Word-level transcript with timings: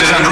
This 0.00 0.08
is 0.08 0.16
Andrea 0.16 0.29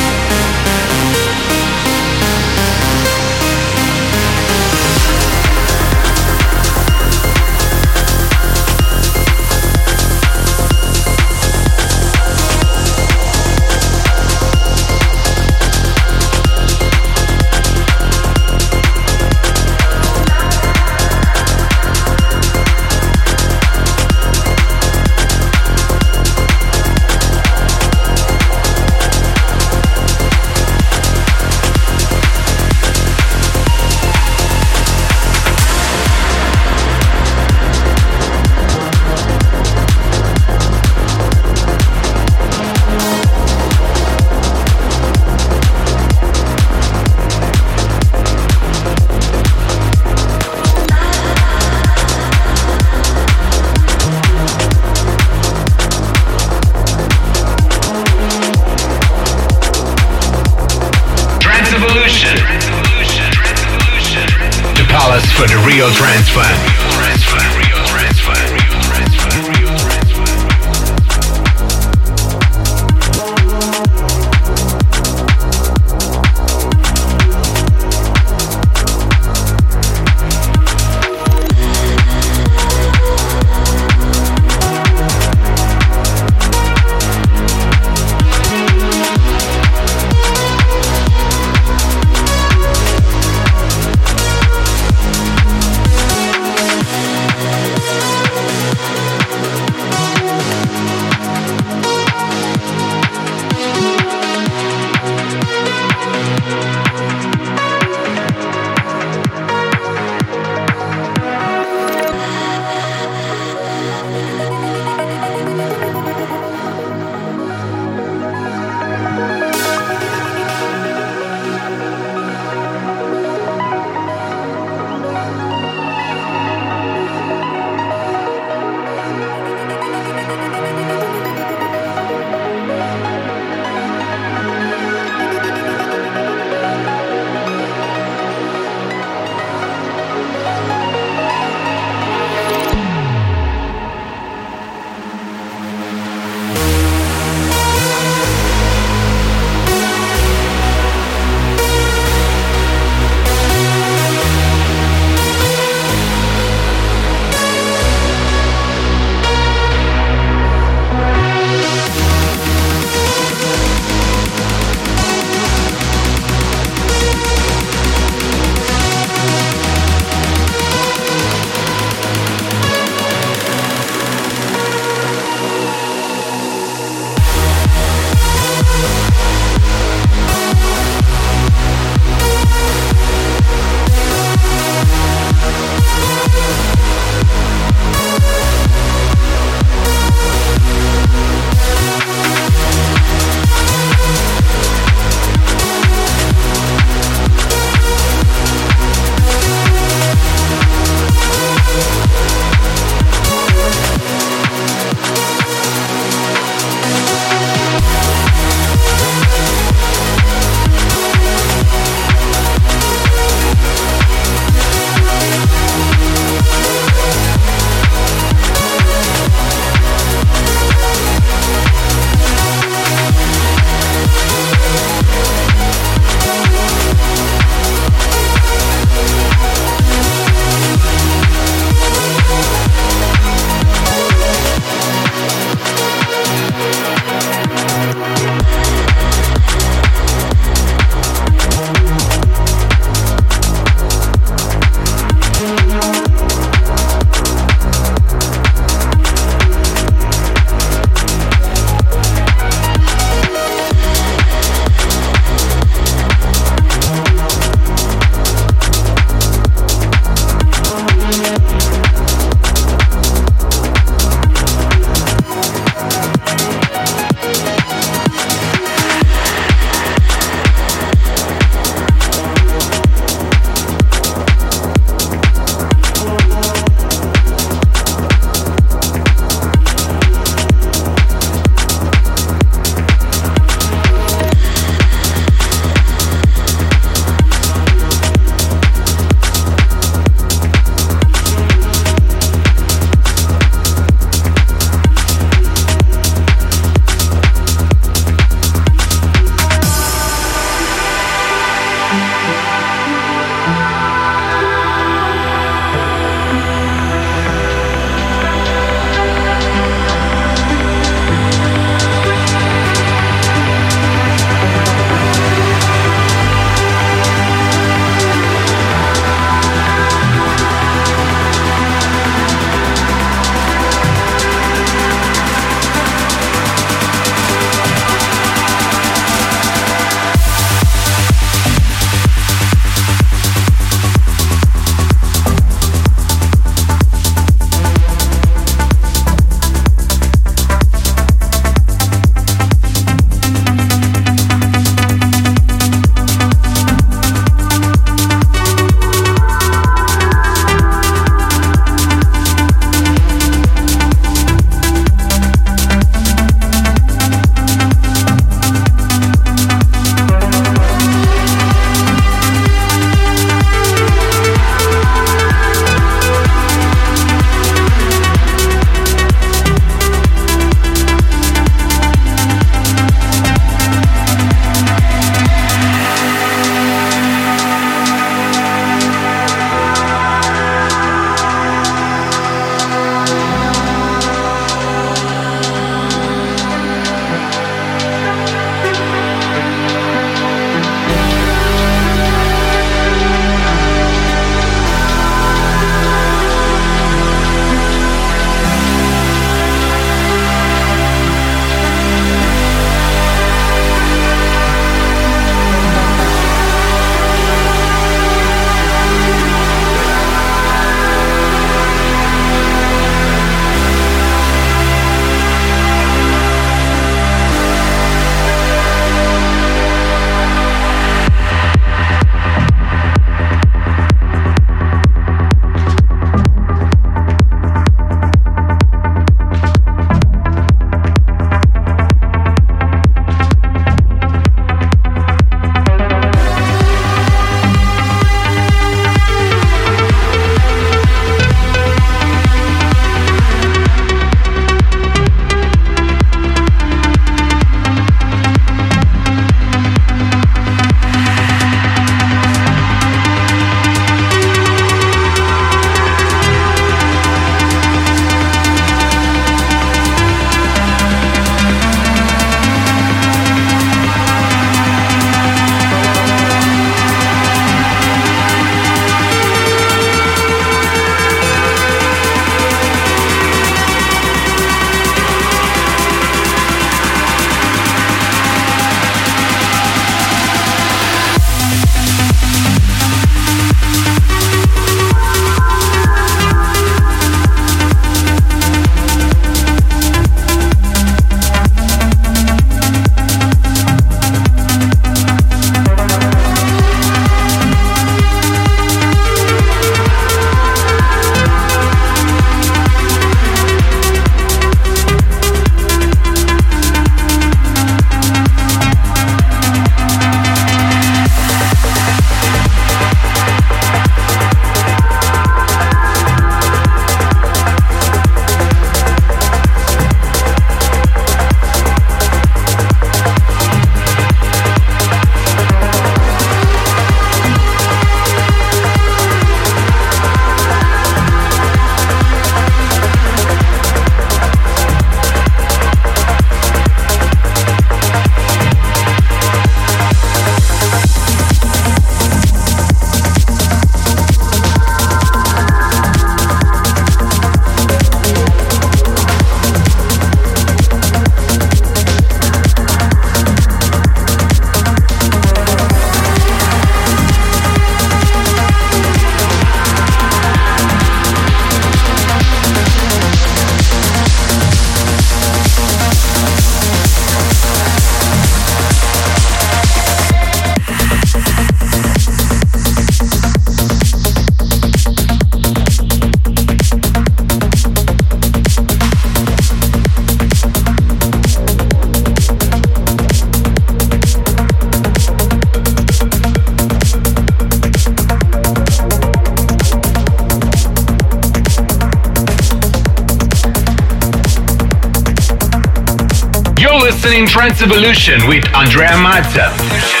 Trance 597.31 597.61
Evolution 597.61 598.27
with 598.27 598.43
Andrea 598.53 598.89
Mazza. 598.97 600.00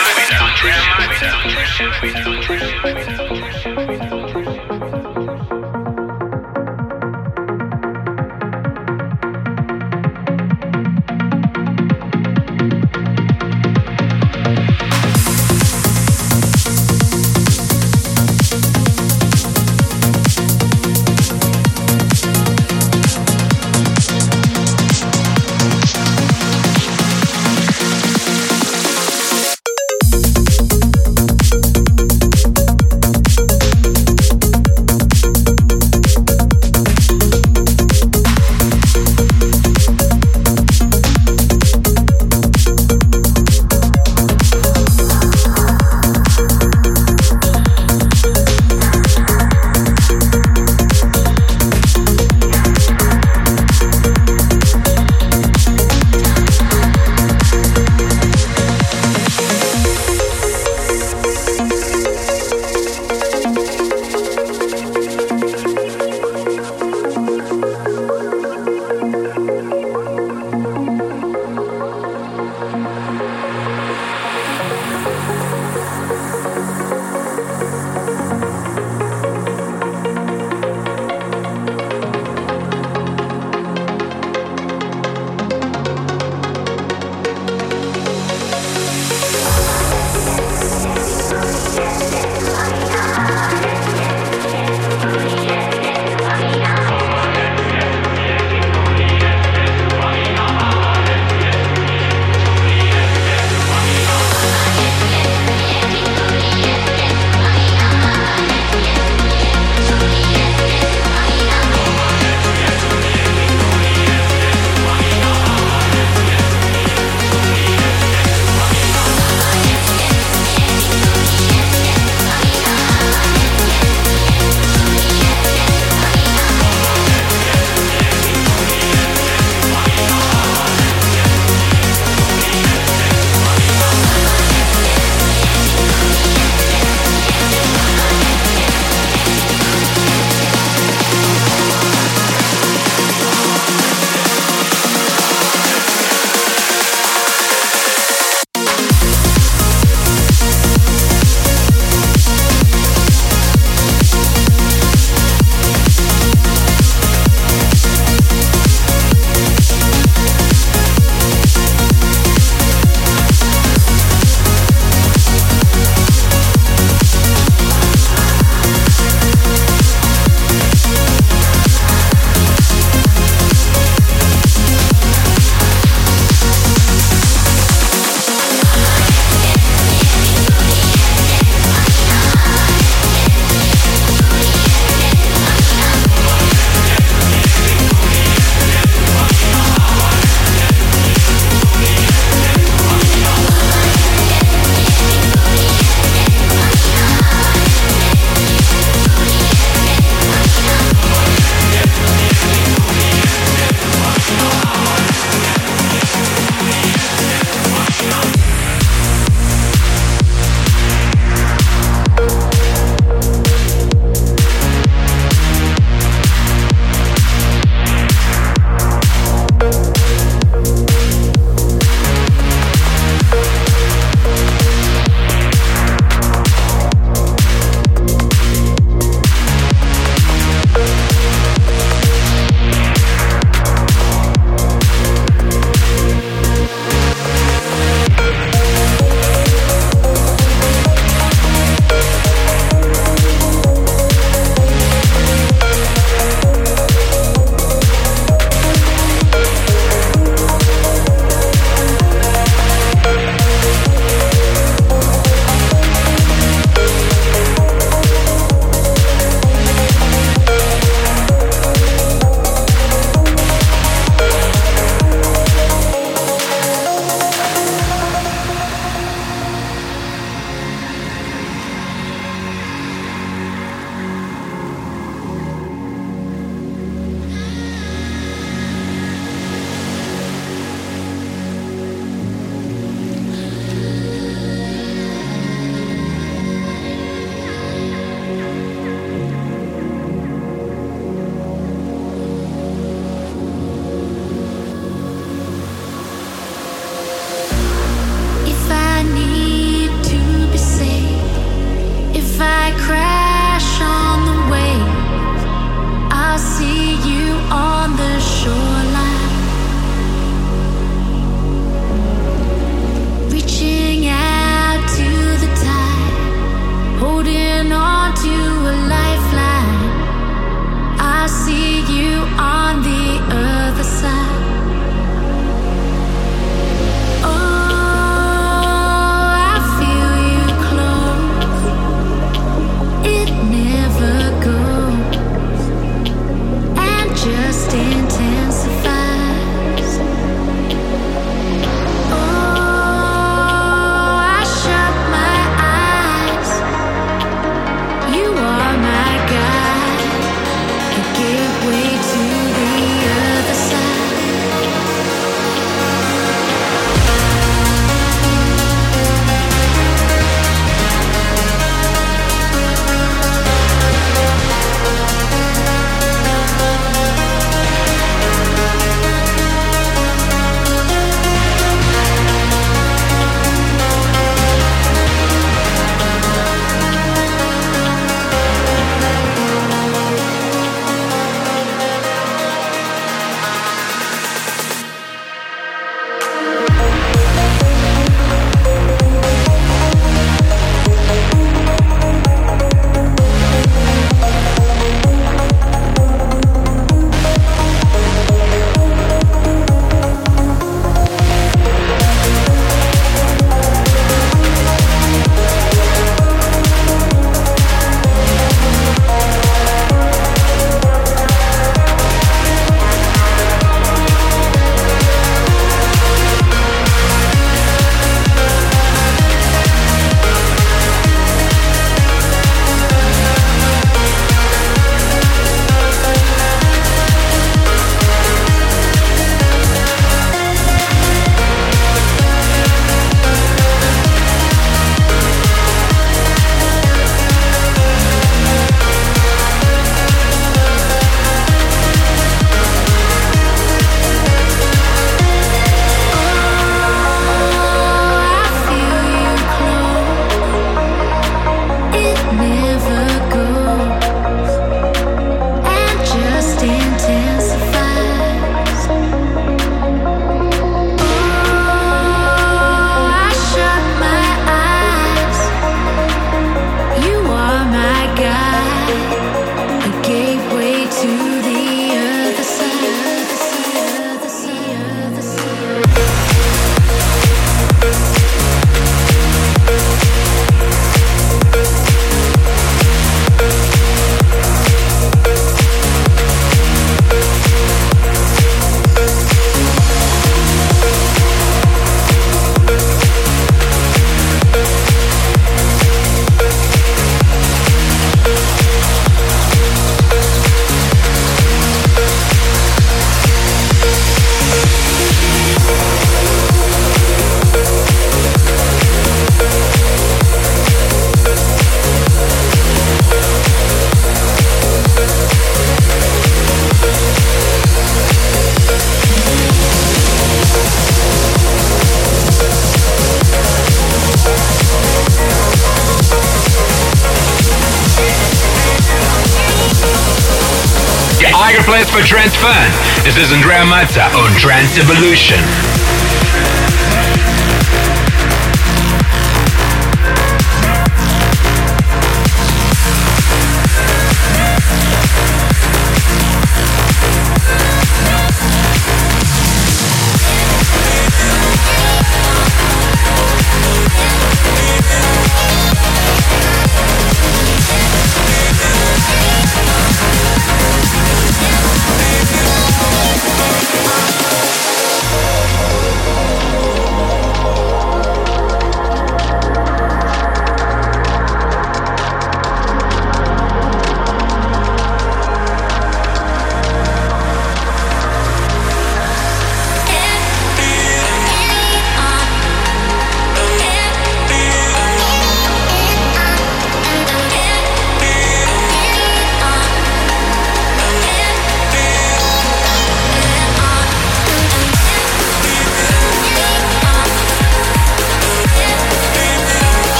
This 533.03 533.17
is 533.17 533.31
Andrea 533.33 533.63
Mazza 533.65 534.13
on 534.13 534.31
Trance 534.37 534.77
Evolution. 534.77 535.39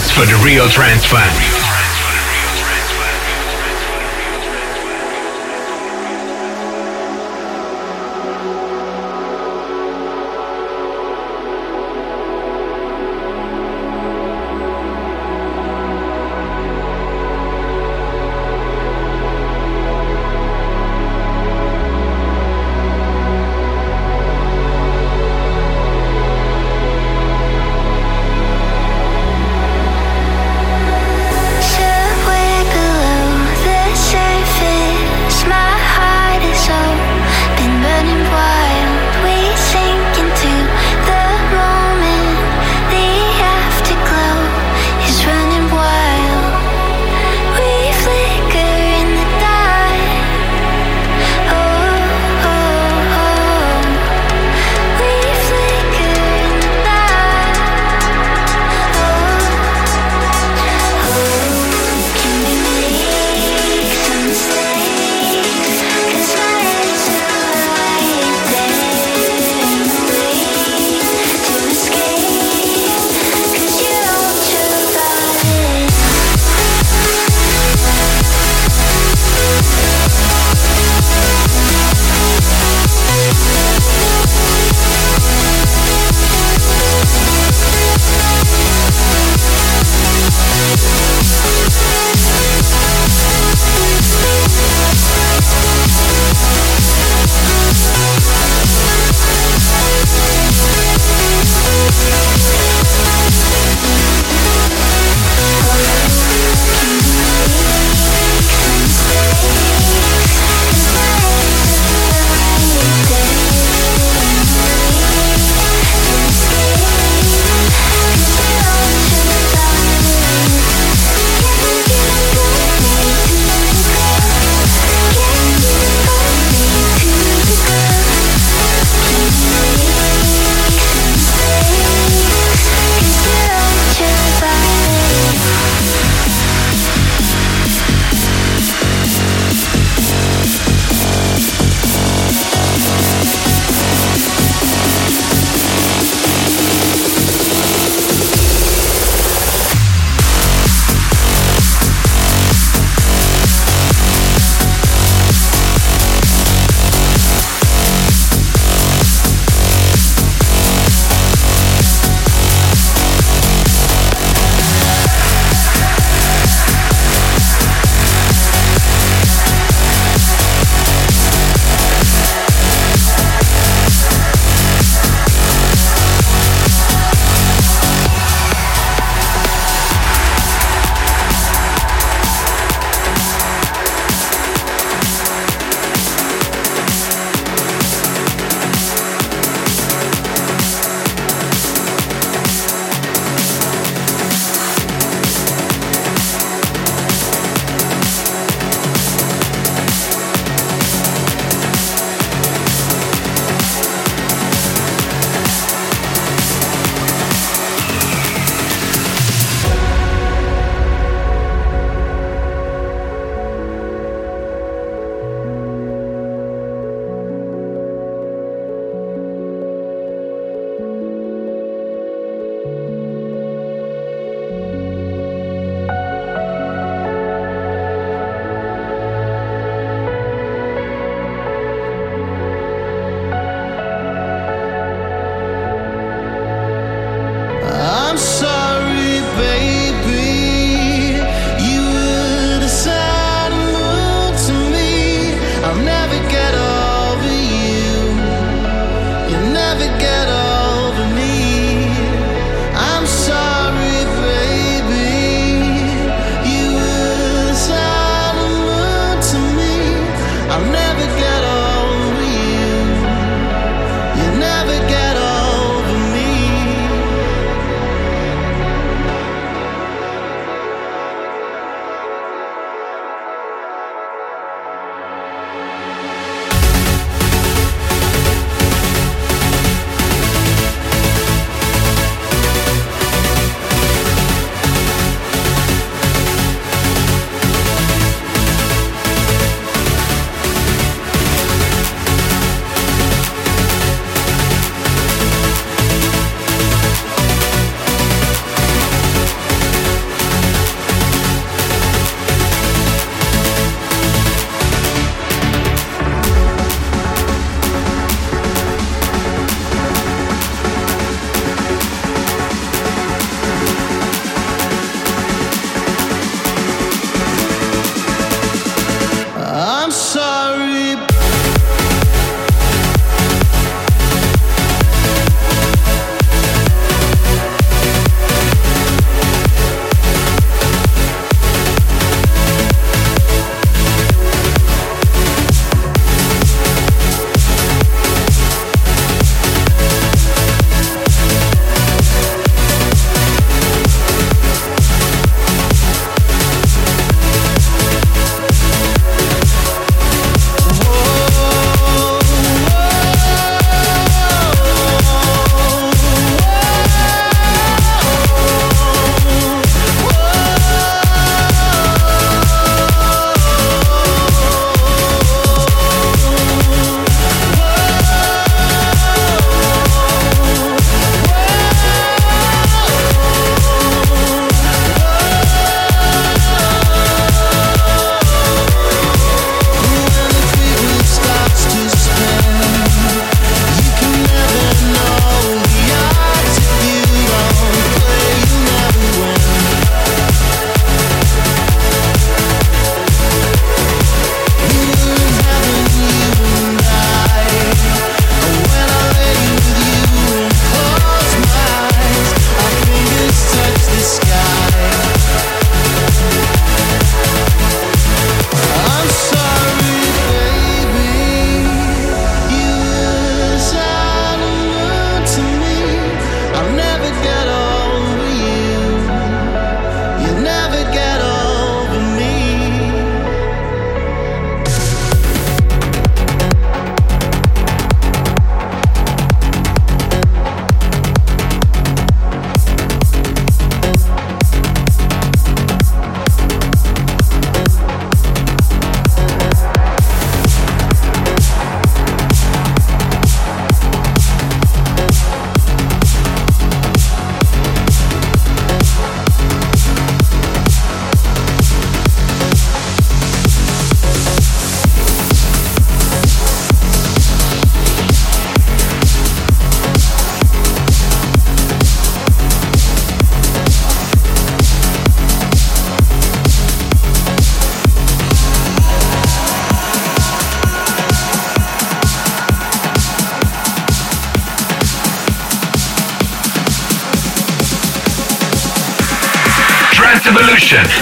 Palace 0.00 0.10
for 0.12 0.24
the 0.24 0.42
real 0.46 0.66
trance 0.68 1.04
fan. 1.04 1.69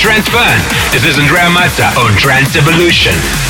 Place. 0.00 0.64
This 0.92 1.04
is 1.04 1.18
Andrea 1.18 1.50
Mazza 1.50 1.94
on 1.98 2.16
Trance 2.16 2.56
Evolution. 2.56 3.49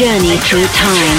Journey 0.00 0.38
through 0.38 0.64
time. 0.68 1.09